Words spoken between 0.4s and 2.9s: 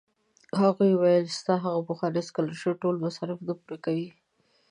هغوی ویل ستا هغه پخوانی سکالرشېپ